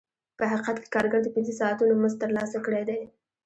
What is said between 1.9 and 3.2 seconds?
مزد ترلاسه کړی دی